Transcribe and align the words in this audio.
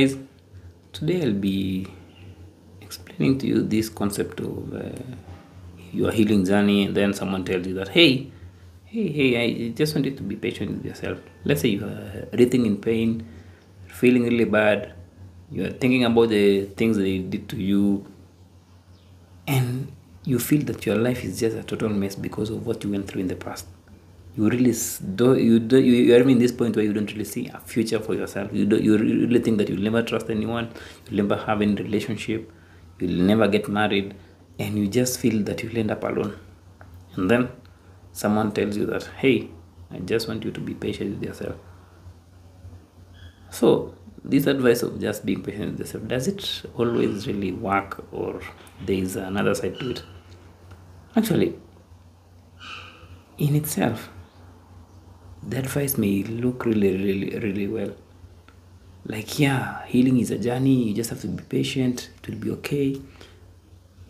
guys 0.00 0.16
today 0.92 1.22
i'll 1.22 1.32
be 1.32 1.86
explaining 2.80 3.38
to 3.38 3.46
you 3.46 3.62
this 3.62 3.88
concept 3.88 4.40
of 4.40 4.74
uh, 4.74 4.90
your 5.92 6.10
healing 6.10 6.44
journey 6.44 6.86
and 6.86 6.96
then 6.96 7.14
someone 7.14 7.44
tells 7.44 7.64
you 7.64 7.74
that 7.74 7.86
hey 7.90 8.28
hey 8.86 9.06
hey 9.12 9.28
i 9.44 9.68
just 9.68 9.94
want 9.94 10.04
you 10.04 10.10
to 10.10 10.24
be 10.24 10.34
patient 10.34 10.68
with 10.72 10.84
yourself. 10.84 11.20
Let's 11.44 11.60
say 11.60 11.68
you 11.68 11.84
are 11.84 12.26
breathing 12.32 12.66
in 12.66 12.78
pain 12.78 13.24
feeling 13.86 14.24
really 14.24 14.46
bad 14.46 14.94
you 15.52 15.64
are 15.64 15.70
thinking 15.70 16.02
about 16.02 16.30
the 16.30 16.64
things 16.64 16.96
they 16.96 17.18
did 17.18 17.48
to 17.50 17.56
you 17.56 18.04
and 19.46 19.92
you 20.24 20.40
feel 20.40 20.64
that 20.64 20.84
your 20.86 20.96
life 20.96 21.22
is 21.22 21.38
just 21.38 21.56
a 21.56 21.62
total 21.62 21.88
mess 21.88 22.16
because 22.16 22.50
of 22.50 22.66
what 22.66 22.82
you 22.82 22.90
went 22.90 23.06
through 23.06 23.20
in 23.20 23.28
the 23.28 23.36
past 23.36 23.68
you 24.36 24.48
really 24.48 24.74
do 25.14 25.36
you 25.36 25.60
do 25.60 25.78
you, 25.78 25.92
you 25.92 26.14
are 26.16 26.28
in 26.28 26.38
this 26.38 26.50
point 26.50 26.74
where 26.74 26.84
you 26.84 26.92
don't 26.92 27.10
really 27.12 27.24
see 27.24 27.46
a 27.48 27.60
future 27.60 28.00
for 28.00 28.14
yourself. 28.14 28.52
You 28.52 28.66
do 28.66 28.76
you 28.76 28.98
really 28.98 29.38
think 29.40 29.58
that 29.58 29.68
you'll 29.68 29.82
never 29.82 30.02
trust 30.02 30.28
anyone 30.28 30.72
you'll 31.08 31.24
never 31.24 31.40
have 31.44 31.62
any 31.62 31.74
relationship 31.74 32.50
you'll 32.98 33.22
never 33.22 33.46
get 33.46 33.68
married 33.68 34.14
and 34.58 34.78
you 34.78 34.88
just 34.88 35.20
feel 35.20 35.42
that 35.44 35.62
you'll 35.62 35.78
end 35.78 35.90
up 35.90 36.02
alone. 36.02 36.36
And 37.14 37.30
then 37.30 37.48
someone 38.12 38.50
tells 38.52 38.76
you 38.76 38.86
that 38.86 39.04
hey 39.18 39.50
i 39.90 39.98
just 39.98 40.26
want 40.28 40.44
you 40.44 40.50
to 40.50 40.60
be 40.60 40.74
patient 40.74 41.14
with 41.14 41.22
yourself. 41.22 41.54
So 43.50 43.94
this 44.24 44.46
advice 44.46 44.82
of 44.82 45.00
just 45.00 45.24
being 45.24 45.44
patient 45.44 45.72
with 45.72 45.80
yourself 45.80 46.08
does 46.08 46.26
it 46.26 46.62
always 46.76 47.28
really 47.28 47.52
work 47.52 48.04
or 48.10 48.40
there 48.84 48.96
is 48.96 49.14
another 49.14 49.54
side 49.54 49.78
to 49.78 49.90
it? 49.90 50.02
Actually 51.14 51.56
in 53.38 53.54
itself 53.54 54.10
the 55.48 55.58
advice 55.58 55.98
may 55.98 56.22
look 56.24 56.64
really 56.64 56.96
really 56.96 57.38
really 57.38 57.66
well. 57.66 57.94
Like 59.06 59.38
yeah 59.38 59.84
healing 59.86 60.18
is 60.20 60.30
a 60.30 60.38
journey. 60.38 60.88
You 60.88 60.94
just 60.94 61.10
have 61.10 61.20
to 61.22 61.28
be 61.28 61.42
patient. 61.42 62.10
It 62.22 62.28
will 62.28 62.38
be 62.38 62.50
okay. 62.52 63.00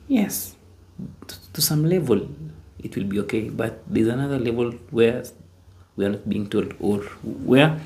Yes 0.09 0.57
to 1.53 1.61
some 1.61 1.85
level 1.85 2.29
it 2.79 2.97
will 2.97 3.05
be 3.05 3.19
okay. 3.21 3.49
But 3.49 3.83
there's 3.89 4.09
another 4.09 4.39
level 4.39 4.73
where 4.91 5.25
we 5.97 6.05
are 6.05 6.11
not 6.11 6.29
being 6.29 6.49
told 6.49 6.75
or 6.81 6.99
where 7.23 7.81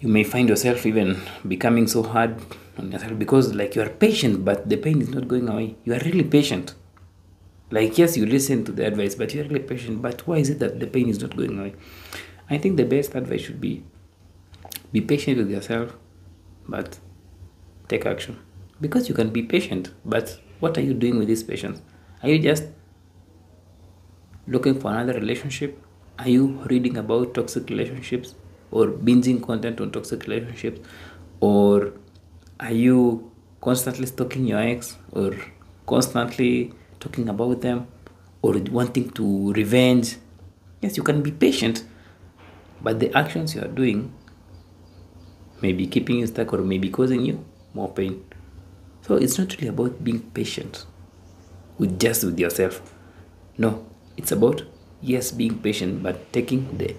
you 0.00 0.08
may 0.08 0.24
find 0.24 0.48
yourself 0.48 0.86
even 0.86 1.20
becoming 1.46 1.86
so 1.86 2.02
hard 2.02 2.36
on 2.78 2.92
yourself 2.92 3.18
because 3.18 3.54
like 3.54 3.74
you 3.74 3.82
are 3.82 3.88
patient 3.88 4.44
but 4.44 4.68
the 4.68 4.76
pain 4.76 5.00
is 5.02 5.08
not 5.08 5.28
going 5.28 5.48
away. 5.48 5.76
You 5.84 5.94
are 5.94 6.00
really 6.00 6.24
patient 6.24 6.74
like 7.72 7.96
yes 7.98 8.16
you 8.16 8.26
listen 8.26 8.64
to 8.64 8.72
the 8.72 8.86
advice 8.86 9.14
but 9.14 9.34
you're 9.34 9.44
really 9.44 9.60
patient. 9.60 10.02
But 10.02 10.26
why 10.26 10.36
is 10.38 10.50
it 10.50 10.58
that 10.60 10.78
the 10.78 10.86
pain 10.86 11.08
is 11.08 11.20
not 11.20 11.36
going 11.36 11.58
away? 11.58 11.74
I 12.50 12.58
think 12.58 12.76
the 12.76 12.84
best 12.84 13.14
advice 13.14 13.40
should 13.40 13.60
be 13.60 13.82
be 14.92 15.00
patient 15.00 15.38
with 15.38 15.50
yourself 15.50 15.96
but 16.68 16.98
take 17.88 18.06
action. 18.06 18.38
Because 18.80 19.08
you 19.08 19.14
can 19.14 19.30
be 19.30 19.42
patient 19.42 19.90
but 20.04 20.38
what 20.60 20.78
are 20.78 20.82
you 20.82 20.94
doing 20.94 21.18
with 21.18 21.28
this 21.28 21.42
patience 21.42 21.82
are 22.22 22.28
you 22.28 22.38
just 22.38 22.64
looking 24.46 24.78
for 24.78 24.92
another 24.92 25.14
relationship? 25.14 25.82
Are 26.18 26.28
you 26.28 26.46
reading 26.70 26.96
about 26.96 27.34
toxic 27.34 27.68
relationships 27.68 28.34
or 28.70 28.86
binging 28.88 29.42
content 29.42 29.80
on 29.80 29.90
toxic 29.90 30.22
relationships? 30.22 30.80
Or 31.40 31.94
are 32.60 32.72
you 32.72 33.32
constantly 33.60 34.06
stalking 34.06 34.46
your 34.46 34.60
ex 34.60 34.96
or 35.12 35.34
constantly 35.86 36.72
talking 37.02 37.28
about 37.28 37.60
them 37.60 37.88
or 38.42 38.54
wanting 38.70 39.10
to 39.10 39.52
revenge. 39.52 40.16
Yes 40.80 40.96
you 40.96 41.02
can 41.02 41.22
be 41.22 41.32
patient 41.32 41.84
but 42.80 43.00
the 43.00 43.12
actions 43.16 43.54
you 43.54 43.60
are 43.62 43.74
doing 43.82 44.12
may 45.60 45.72
be 45.72 45.86
keeping 45.86 46.18
you 46.20 46.26
stuck 46.26 46.52
or 46.52 46.58
may 46.58 46.78
be 46.78 46.90
causing 46.90 47.24
you 47.24 47.44
more 47.74 47.92
pain. 47.92 48.24
So 49.02 49.16
it's 49.16 49.38
not 49.38 49.54
really 49.56 49.68
about 49.68 50.04
being 50.04 50.20
patient 50.30 50.86
with 51.78 51.98
just 51.98 52.24
with 52.24 52.38
yourself. 52.38 52.94
No 53.58 53.84
it's 54.16 54.30
about 54.30 54.62
yes 55.00 55.32
being 55.32 55.58
patient 55.58 56.02
but 56.02 56.32
taking 56.32 56.78
the 56.78 56.94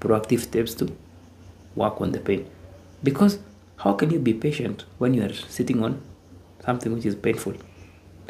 proactive 0.00 0.40
steps 0.40 0.74
to 0.74 0.92
work 1.76 2.00
on 2.00 2.10
the 2.10 2.20
pain. 2.20 2.48
Because 3.02 3.38
how 3.76 3.92
can 3.92 4.10
you 4.10 4.18
be 4.18 4.34
patient 4.34 4.84
when 4.98 5.14
you 5.14 5.22
are 5.22 5.32
sitting 5.32 5.82
on 5.82 6.00
something 6.64 6.92
which 6.94 7.04
is 7.04 7.14
painful 7.14 7.54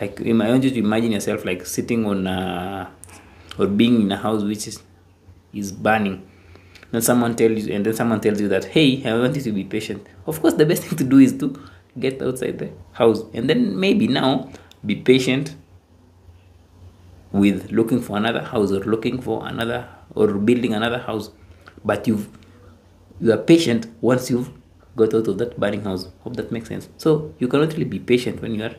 like 0.00 0.20
i 0.20 0.32
want 0.32 0.64
you 0.64 0.70
to 0.70 0.78
imagine 0.78 1.12
yourself 1.12 1.44
like 1.44 1.64
sitting 1.66 2.04
on 2.06 2.26
a, 2.26 2.90
or 3.58 3.66
being 3.66 4.00
in 4.02 4.12
a 4.12 4.16
house 4.16 4.42
which 4.42 4.66
is 4.66 4.82
is 5.52 5.70
burning. 5.72 6.28
Then 6.90 7.02
someone 7.02 7.36
tells 7.36 7.66
you 7.66 7.74
and 7.74 7.86
then 7.86 7.94
someone 7.94 8.20
tells 8.20 8.40
you 8.40 8.48
that 8.48 8.64
hey 8.66 9.04
i 9.04 9.16
want 9.16 9.36
you 9.36 9.42
to 9.42 9.52
be 9.52 9.64
patient. 9.64 10.06
Of 10.26 10.40
course 10.40 10.54
the 10.54 10.66
best 10.66 10.82
thing 10.84 10.98
to 10.98 11.04
do 11.04 11.18
is 11.18 11.36
to 11.38 11.54
get 11.98 12.20
outside 12.22 12.58
the 12.58 12.70
house. 12.92 13.22
And 13.32 13.48
then 13.48 13.78
maybe 13.78 14.08
now 14.08 14.50
be 14.84 14.96
patient 14.96 15.56
with 17.32 17.70
looking 17.70 18.00
for 18.00 18.16
another 18.16 18.42
house 18.42 18.70
or 18.70 18.80
looking 18.80 19.20
for 19.20 19.46
another 19.46 19.88
or 20.14 20.34
building 20.34 20.74
another 20.74 20.98
house. 20.98 21.30
But 21.84 22.06
you've 22.06 22.28
you 23.20 23.32
are 23.32 23.38
patient 23.38 23.86
once 24.00 24.30
you've 24.30 24.50
got 24.96 25.14
out 25.14 25.28
of 25.28 25.38
that 25.38 25.58
burning 25.58 25.82
house. 25.82 26.08
Hope 26.20 26.36
that 26.36 26.52
makes 26.52 26.68
sense. 26.68 26.88
So 26.96 27.34
you 27.38 27.48
cannot 27.48 27.72
really 27.72 27.84
be 27.84 27.98
patient 27.98 28.42
when 28.42 28.54
you 28.54 28.64
are 28.64 28.74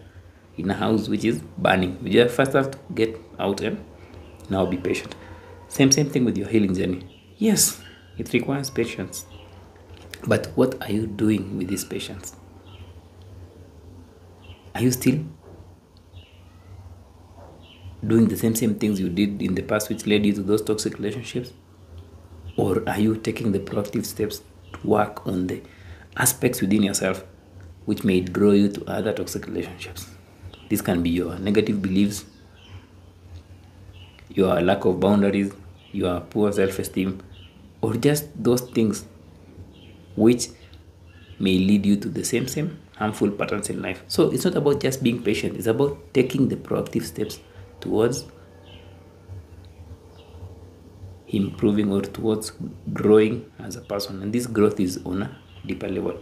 in 0.58 0.70
a 0.70 0.74
house 0.74 1.10
which 1.10 1.26
is 1.26 1.42
burning. 1.58 1.98
You 2.04 2.24
just 2.24 2.36
first 2.36 2.54
have 2.54 2.72
to 2.72 2.78
get 2.94 3.20
out 3.40 3.62
and 3.62 3.84
now 4.50 4.66
be 4.66 4.78
patient? 4.78 5.16
Same 5.68 5.92
same 5.92 6.10
thing 6.10 6.26
with 6.26 6.38
your 6.38 6.48
healing 6.48 6.74
journey. 6.74 7.06
Yes 7.38 7.82
it 8.18 8.32
requires 8.34 8.70
patience. 8.70 9.26
But 10.26 10.48
what 10.56 10.82
are 10.82 10.92
you 10.92 11.08
doing 11.08 11.58
with 11.58 11.68
this 11.70 11.84
patience? 11.84 12.36
Are 14.74 14.82
you 14.82 14.92
still 14.92 15.24
doing 18.06 18.28
the 18.28 18.38
same 18.38 18.56
same 18.56 18.76
things 18.76 19.00
you 19.00 19.10
did 19.10 19.42
in 19.42 19.56
the 19.56 19.62
past 19.62 19.90
which 19.90 20.06
led 20.06 20.26
you 20.26 20.34
to 20.34 20.42
those 20.42 20.62
toxic 20.62 20.98
relationships? 20.98 21.54
Or 22.58 22.88
are 22.88 23.00
you 23.00 23.16
taking 23.18 23.52
the 23.52 23.60
proactive 23.60 24.06
steps 24.06 24.42
to 24.74 24.88
work 24.88 25.26
on 25.28 25.48
the 25.48 25.62
aspects 26.18 26.62
within 26.62 26.84
yourself 26.84 27.26
which 27.86 28.04
may 28.04 28.22
draw 28.22 28.52
you 28.52 28.70
to 28.70 28.86
other 28.86 29.14
toxic 29.14 29.46
relationships 29.46 30.15
this 30.70 30.82
can 30.82 31.04
be 31.04 31.10
your 31.10 31.38
negative 31.40 31.82
beliefs 31.82 32.26
your 34.30 34.62
lack 34.62 34.86
of 34.86 35.00
boundaries 35.00 35.54
your 35.92 36.20
poor 36.22 36.52
self-esteem 36.52 37.22
or 37.82 37.94
just 37.96 38.28
those 38.42 38.62
things 38.62 39.06
which 40.16 40.48
may 41.40 41.58
lead 41.58 41.86
you 41.86 41.96
to 41.98 42.10
the 42.10 42.24
same 42.24 42.48
same 42.48 42.80
harmful 42.98 43.30
patterns 43.32 43.70
in 43.70 43.82
life. 43.82 44.04
So 44.08 44.32
it's 44.32 44.46
not 44.46 44.56
about 44.56 44.82
just 44.82 45.04
being 45.04 45.22
patient. 45.22 45.58
It's 45.58 45.68
about 45.68 46.14
taking 46.14 46.48
the 46.50 46.56
proactive 46.56 47.04
steps 47.04 47.40
towards 47.82 48.26
improving 51.28 51.92
or 51.92 52.02
towards 52.02 52.54
growing 52.94 53.52
as 53.60 53.76
a 53.76 53.82
person. 53.82 54.22
And 54.22 54.32
this 54.34 54.48
growth 54.48 54.80
is 54.80 55.00
on 55.06 55.24
a 55.24 55.38
deeper 55.66 55.90
level 55.90 56.18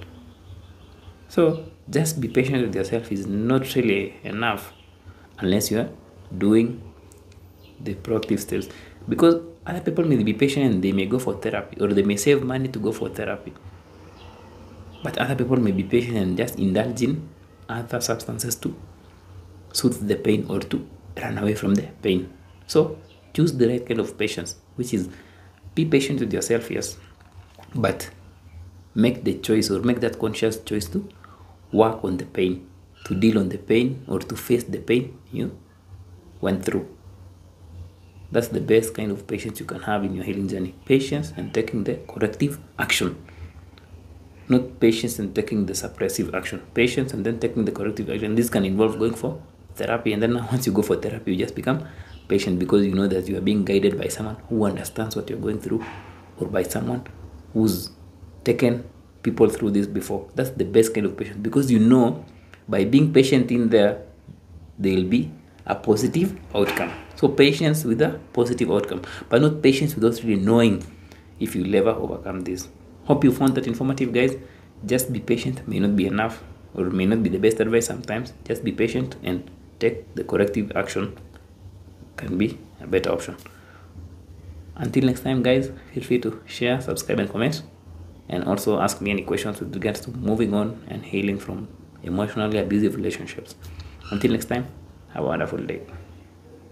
so 1.28 1.66
just 1.90 2.22
be 2.22 2.28
patient 2.28 2.62
with 2.66 2.76
yourself 2.76 3.12
is 3.12 3.28
not 3.28 3.76
really 3.76 4.16
enough 4.24 4.74
unless 5.40 5.72
you 5.72 5.80
are 5.80 5.90
doing 6.38 6.82
the 7.80 7.96
proactive 7.96 8.40
steps. 8.40 8.70
Because 9.08 9.42
other 9.66 9.82
people 9.82 10.06
may 10.06 10.22
be 10.22 10.34
patient 10.34 10.74
and 10.74 10.84
they 10.84 10.92
may 10.92 11.06
go 11.06 11.20
for 11.20 11.34
therapy 11.36 11.80
or 11.82 11.88
they 11.88 12.04
may 12.04 12.18
save 12.18 12.44
money 12.44 12.68
to 12.70 12.80
go 12.80 12.92
for 12.92 13.10
therapy. 13.10 13.54
But 15.04 15.18
other 15.18 15.36
people 15.36 15.58
may 15.58 15.72
be 15.72 15.84
patient 15.84 16.18
and 16.18 16.38
just 16.38 16.58
indulge 16.58 17.02
in 17.02 17.28
other 17.68 18.00
substances 18.00 18.56
to 18.58 18.76
soothe 19.74 20.08
the 20.08 20.16
pain 20.16 20.46
or 20.50 20.60
to 20.60 20.88
run 21.22 21.38
away 21.38 21.56
from 21.56 21.76
the 21.76 21.84
pain. 22.02 22.32
So 22.68 22.98
choose 23.34 23.54
the 23.54 23.68
right 23.68 23.86
kind 23.86 24.00
of 24.00 24.18
patience 24.18 24.56
which 24.76 24.94
is 24.94 25.10
be 25.76 25.86
patient 25.86 26.20
with 26.20 26.32
yourself 26.32 26.70
yes. 26.72 26.98
But 27.76 28.10
make 28.96 29.24
the 29.24 29.38
choice 29.40 29.70
or 29.70 29.82
make 29.82 30.00
that 30.02 30.20
conscious 30.20 30.60
choice 30.60 30.88
to 30.88 31.08
work 31.72 32.04
on 32.04 32.18
the 32.18 32.26
pain 32.26 32.70
to 33.06 33.16
deal 33.16 33.38
on 33.38 33.50
the 33.50 33.58
pain 33.58 34.04
or 34.08 34.20
to 34.20 34.36
face 34.36 34.64
the 34.64 34.80
pain 34.80 35.18
you 35.32 35.58
went 36.42 36.64
through. 36.64 36.88
That's 38.32 38.48
the 38.48 38.62
best 38.62 38.96
kind 38.96 39.12
of 39.12 39.28
patience 39.28 39.60
you 39.60 39.66
can 39.66 39.82
have 39.82 40.04
in 40.04 40.16
your 40.16 40.24
healing 40.24 40.48
journey. 40.48 40.74
Patience 40.86 41.34
and 41.38 41.54
taking 41.54 41.84
the 41.84 41.96
corrective 42.08 42.60
action. 42.80 43.16
Not 44.48 44.80
patience 44.80 45.20
and 45.20 45.36
taking 45.36 45.66
the 45.68 45.74
suppressive 45.74 46.34
action. 46.34 46.62
Patience 46.74 47.14
and 47.14 47.26
then 47.26 47.40
taking 47.40 47.66
the 47.66 47.72
corrective 47.72 48.10
action. 48.10 48.36
This 48.36 48.50
can 48.50 48.66
involve 48.66 48.98
going 48.98 49.14
for 49.14 49.42
therapy 49.76 50.14
and 50.14 50.22
then 50.22 50.34
once 50.52 50.66
you 50.66 50.72
go 50.72 50.82
for 50.82 50.96
therapy 50.96 51.32
you 51.34 51.44
just 51.44 51.56
become 51.56 51.84
patient 52.28 52.60
because 52.60 52.86
you 52.86 52.94
know 52.94 53.08
that 53.08 53.28
you 53.28 53.36
are 53.36 53.42
being 53.42 53.66
guided 53.66 53.98
by 53.98 54.08
someone 54.08 54.38
who 54.48 54.64
understands 54.66 55.16
what 55.16 55.28
you're 55.30 55.40
going 55.40 55.60
through 55.60 55.84
or 56.40 56.48
by 56.48 56.62
someone 56.62 57.04
who's 57.54 57.90
taken 58.44 58.88
people 59.24 59.50
through 59.50 59.72
this 59.72 59.88
before. 59.88 60.30
That's 60.36 60.52
the 60.52 60.66
best 60.66 60.94
kind 60.94 61.06
of 61.06 61.18
patience 61.18 61.38
because 61.42 61.72
you 61.72 61.80
know 61.80 62.24
by 62.68 62.86
being 62.86 63.12
patient 63.12 63.52
in 63.52 63.70
there 63.70 64.04
there 64.78 64.96
will 64.96 65.10
be 65.10 65.32
a 65.66 65.76
positive 65.76 66.38
outcome. 66.54 66.92
So 67.16 67.30
patience 67.30 67.86
with 67.86 68.02
a 68.02 68.20
positive 68.34 68.70
outcome 68.70 69.02
but 69.30 69.42
not 69.42 69.62
patience 69.62 69.96
without 69.96 70.22
really 70.24 70.42
knowing 70.42 70.86
if 71.40 71.56
you'll 71.56 71.76
ever 71.76 71.92
overcome 71.92 72.42
this. 72.42 72.68
Hope 73.06 73.24
you 73.24 73.32
found 73.32 73.56
that 73.56 73.68
informative 73.68 74.14
guys. 74.14 74.36
Just 74.86 75.12
be 75.12 75.20
patient 75.20 75.66
may 75.68 75.80
not 75.80 75.96
be 75.96 76.06
enough 76.06 76.44
or 76.76 76.90
may 76.90 77.06
not 77.06 77.24
be 77.24 77.30
the 77.30 77.40
best 77.40 77.60
advice 77.60 77.88
sometimes. 77.88 78.34
Just 78.46 78.64
be 78.64 78.72
patient 78.72 79.16
and 79.24 79.50
take 79.80 80.14
the 80.16 80.24
corrective 80.24 80.72
action. 80.76 81.18
Can 82.18 82.38
be 82.38 82.60
a 82.82 82.88
better 82.88 83.12
option. 83.12 83.38
Until 84.76 85.06
next 85.06 85.22
time 85.22 85.44
guys 85.44 85.72
feel 85.94 86.04
free 86.04 86.20
to 86.20 86.42
share 86.46 86.82
subscribe 86.82 87.20
and 87.20 87.32
comment 87.32 87.62
and 88.30 88.44
also 88.46 88.80
ask 88.80 89.02
me 89.02 89.12
any 89.12 89.24
questions 89.24 89.60
with 89.60 89.74
regards 89.74 90.00
to 90.02 90.12
moving 90.12 90.54
on 90.54 90.82
and 90.88 91.06
healing 91.06 91.40
from 91.40 91.68
emotionally 92.04 92.58
abusive 92.58 92.96
relationships. 92.96 93.56
Until 94.12 94.32
next 94.32 94.46
time 94.46 94.68
have 95.14 95.24
a 95.24 95.28
wonderful 95.28 95.60
day 95.60 95.82